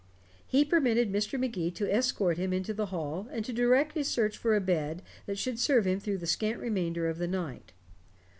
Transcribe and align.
He 0.47 0.65
permitted 0.65 1.11
Mr. 1.11 1.39
Magee 1.39 1.69
to 1.75 1.93
escort 1.93 2.39
him 2.39 2.51
into 2.53 2.73
the 2.73 2.87
hall, 2.87 3.27
and 3.31 3.45
to 3.45 3.53
direct 3.53 3.93
his 3.93 4.07
search 4.07 4.35
for 4.35 4.55
a 4.55 4.59
bed 4.59 5.03
that 5.27 5.37
should 5.37 5.59
serve 5.59 5.85
him 5.85 5.99
through 5.99 6.17
the 6.17 6.25
scant 6.25 6.57
remainder 6.59 7.07
of 7.07 7.19
the 7.19 7.27
night. 7.27 7.71